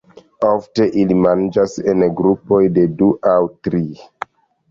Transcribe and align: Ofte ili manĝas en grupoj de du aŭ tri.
Ofte 0.51 0.85
ili 1.01 1.17
manĝas 1.25 1.75
en 1.93 2.01
grupoj 2.21 2.61
de 2.79 2.85
du 3.01 3.09
aŭ 3.35 3.39
tri. 3.67 3.83